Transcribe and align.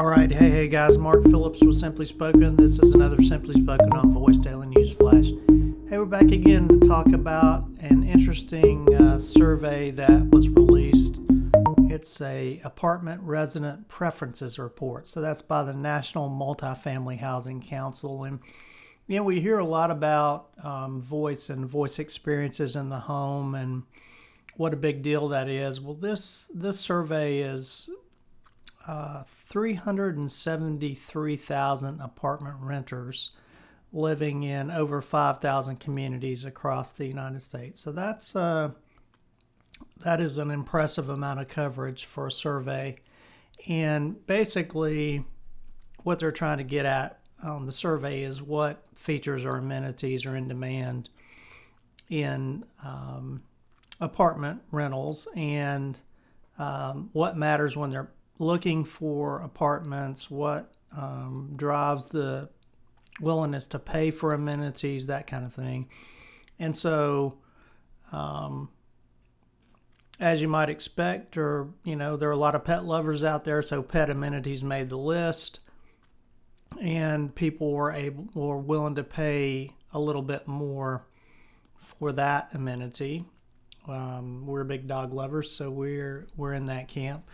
All 0.00 0.06
right, 0.06 0.32
hey, 0.32 0.48
hey 0.48 0.66
guys, 0.66 0.96
Mark 0.96 1.24
Phillips 1.24 1.60
with 1.62 1.76
Simply 1.76 2.06
Spoken. 2.06 2.56
This 2.56 2.78
is 2.78 2.94
another 2.94 3.22
Simply 3.22 3.52
Spoken 3.60 3.92
on 3.92 4.10
Voice 4.14 4.38
Daily 4.38 4.68
News 4.68 4.94
Flash. 4.94 5.26
Hey, 5.26 5.98
we're 5.98 6.06
back 6.06 6.30
again 6.30 6.68
to 6.68 6.78
talk 6.78 7.08
about 7.12 7.68
an 7.80 8.02
interesting 8.04 8.94
uh, 8.94 9.18
survey 9.18 9.90
that 9.90 10.30
was 10.30 10.48
released. 10.48 11.20
It's 11.90 12.18
a 12.22 12.62
apartment 12.64 13.20
resident 13.24 13.88
preferences 13.88 14.58
report. 14.58 15.06
So 15.06 15.20
that's 15.20 15.42
by 15.42 15.64
the 15.64 15.74
National 15.74 16.30
Multifamily 16.30 17.18
Housing 17.18 17.60
Council, 17.60 18.24
and 18.24 18.40
you 19.06 19.18
know 19.18 19.24
we 19.24 19.42
hear 19.42 19.58
a 19.58 19.66
lot 19.66 19.90
about 19.90 20.48
um, 20.64 21.02
voice 21.02 21.50
and 21.50 21.66
voice 21.66 21.98
experiences 21.98 22.74
in 22.74 22.88
the 22.88 23.00
home 23.00 23.54
and 23.54 23.82
what 24.56 24.72
a 24.72 24.76
big 24.76 25.02
deal 25.02 25.28
that 25.28 25.46
is. 25.46 25.78
Well, 25.78 25.92
this 25.92 26.50
this 26.54 26.80
survey 26.80 27.40
is 27.40 27.90
uh, 28.90 29.22
373,000 29.46 32.00
apartment 32.00 32.56
renters 32.60 33.30
living 33.92 34.42
in 34.42 34.72
over 34.72 35.00
5,000 35.00 35.78
communities 35.78 36.44
across 36.44 36.90
the 36.90 37.06
United 37.06 37.40
States. 37.40 37.80
So 37.80 37.92
that's 37.92 38.34
uh, 38.34 38.72
that 39.98 40.20
is 40.20 40.38
an 40.38 40.50
impressive 40.50 41.08
amount 41.08 41.38
of 41.38 41.46
coverage 41.46 42.04
for 42.04 42.26
a 42.26 42.32
survey. 42.32 42.96
And 43.68 44.26
basically, 44.26 45.24
what 46.02 46.18
they're 46.18 46.32
trying 46.32 46.58
to 46.58 46.64
get 46.64 46.84
at 46.84 47.20
on 47.44 47.66
the 47.66 47.72
survey 47.72 48.24
is 48.24 48.42
what 48.42 48.84
features 48.96 49.44
or 49.44 49.56
amenities 49.56 50.26
are 50.26 50.34
in 50.34 50.48
demand 50.48 51.10
in 52.08 52.64
um, 52.84 53.44
apartment 54.00 54.62
rentals 54.72 55.28
and 55.36 55.96
um, 56.58 57.10
what 57.12 57.36
matters 57.36 57.76
when 57.76 57.90
they're 57.90 58.10
looking 58.40 58.84
for 58.84 59.40
apartments, 59.40 60.30
what 60.30 60.72
um, 60.96 61.52
drives 61.56 62.06
the 62.06 62.48
willingness 63.20 63.66
to 63.68 63.78
pay 63.78 64.10
for 64.10 64.32
amenities, 64.32 65.06
that 65.06 65.26
kind 65.26 65.44
of 65.44 65.52
thing. 65.52 65.88
And 66.58 66.74
so, 66.74 67.38
um, 68.12 68.70
as 70.18 70.42
you 70.42 70.48
might 70.48 70.68
expect, 70.68 71.36
or 71.36 71.68
you 71.84 71.96
know, 71.96 72.16
there 72.16 72.28
are 72.28 72.32
a 72.32 72.36
lot 72.36 72.54
of 72.54 72.64
pet 72.64 72.84
lovers 72.84 73.24
out 73.24 73.44
there, 73.44 73.62
so 73.62 73.82
pet 73.82 74.10
amenities 74.10 74.64
made 74.64 74.90
the 74.90 74.98
list, 74.98 75.60
and 76.80 77.34
people 77.34 77.72
were 77.72 77.92
able 77.92 78.28
were 78.34 78.58
willing 78.58 78.96
to 78.96 79.04
pay 79.04 79.70
a 79.92 79.98
little 79.98 80.22
bit 80.22 80.46
more 80.46 81.06
for 81.76 82.12
that 82.12 82.50
amenity. 82.52 83.24
Um, 83.88 84.46
we're 84.46 84.64
big 84.64 84.86
dog 84.86 85.14
lovers, 85.14 85.50
so 85.50 85.70
we're 85.70 86.26
we're 86.36 86.52
in 86.52 86.66
that 86.66 86.88
camp. 86.88 87.24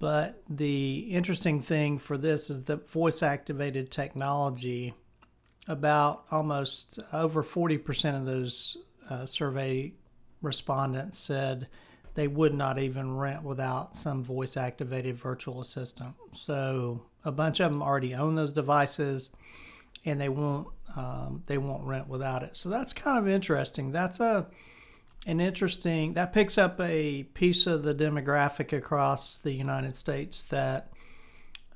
But 0.00 0.42
the 0.48 0.98
interesting 1.10 1.60
thing 1.60 1.98
for 1.98 2.18
this 2.18 2.50
is 2.50 2.64
that 2.64 2.88
voice 2.88 3.22
activated 3.22 3.92
technology, 3.92 4.94
about 5.68 6.24
almost 6.30 6.98
over 7.12 7.42
40% 7.42 8.16
of 8.16 8.26
those 8.26 8.76
uh, 9.08 9.24
survey 9.24 9.92
respondents 10.42 11.18
said 11.18 11.68
they 12.14 12.26
would 12.26 12.52
not 12.52 12.78
even 12.78 13.16
rent 13.16 13.44
without 13.44 13.94
some 13.94 14.24
voice 14.24 14.56
activated 14.56 15.16
virtual 15.16 15.60
assistant. 15.60 16.14
So 16.32 17.02
a 17.24 17.30
bunch 17.30 17.60
of 17.60 17.70
them 17.70 17.82
already 17.82 18.14
own 18.14 18.34
those 18.34 18.52
devices 18.52 19.30
and 20.04 20.20
they 20.20 20.28
won't 20.28 20.66
um, 20.96 21.44
they 21.46 21.56
won't 21.56 21.84
rent 21.84 22.08
without 22.08 22.42
it. 22.42 22.56
So 22.56 22.68
that's 22.68 22.92
kind 22.92 23.16
of 23.16 23.28
interesting. 23.28 23.92
That's 23.92 24.18
a 24.18 24.48
an 25.26 25.40
interesting 25.40 26.14
that 26.14 26.32
picks 26.32 26.56
up 26.56 26.80
a 26.80 27.24
piece 27.34 27.66
of 27.66 27.82
the 27.82 27.94
demographic 27.94 28.76
across 28.76 29.36
the 29.36 29.52
United 29.52 29.96
States 29.96 30.42
that 30.42 30.90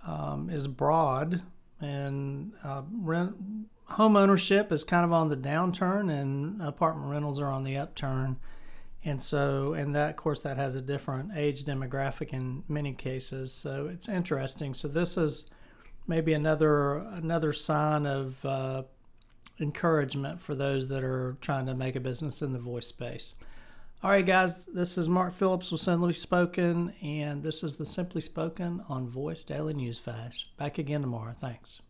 um, 0.06 0.48
is 0.50 0.66
broad 0.66 1.42
and 1.80 2.52
uh, 2.62 2.82
rent 2.90 3.36
home 3.86 4.16
ownership 4.16 4.72
is 4.72 4.82
kind 4.82 5.04
of 5.04 5.12
on 5.12 5.28
the 5.28 5.36
downturn 5.36 6.10
and 6.10 6.60
apartment 6.62 7.10
rentals 7.10 7.38
are 7.38 7.50
on 7.50 7.64
the 7.64 7.76
upturn. 7.76 8.36
And 9.04 9.22
so 9.22 9.74
and 9.74 9.94
that 9.94 10.10
of 10.10 10.16
course 10.16 10.40
that 10.40 10.56
has 10.56 10.74
a 10.74 10.80
different 10.80 11.32
age 11.36 11.64
demographic 11.64 12.32
in 12.32 12.64
many 12.68 12.94
cases. 12.94 13.52
So 13.52 13.86
it's 13.86 14.08
interesting. 14.08 14.72
So 14.72 14.88
this 14.88 15.18
is 15.18 15.44
maybe 16.06 16.32
another 16.32 16.96
another 16.96 17.52
sign 17.52 18.06
of 18.06 18.42
uh, 18.44 18.84
encouragement 19.60 20.40
for 20.40 20.54
those 20.54 20.88
that 20.88 21.04
are 21.04 21.36
trying 21.40 21.66
to 21.66 21.74
make 21.74 21.96
a 21.96 22.00
business 22.00 22.42
in 22.42 22.52
the 22.52 22.58
voice 22.58 22.86
space. 22.86 23.34
All 24.02 24.10
right, 24.10 24.26
guys, 24.26 24.66
this 24.66 24.98
is 24.98 25.08
Mark 25.08 25.32
Phillips 25.32 25.72
with 25.72 25.80
Simply 25.80 26.12
Spoken, 26.12 26.92
and 27.02 27.42
this 27.42 27.62
is 27.62 27.78
the 27.78 27.86
Simply 27.86 28.20
Spoken 28.20 28.82
on 28.88 29.08
Voice 29.08 29.44
Daily 29.44 29.72
News 29.72 29.98
Flash. 29.98 30.50
Back 30.58 30.76
again 30.76 31.00
tomorrow. 31.00 31.34
Thanks. 31.40 31.80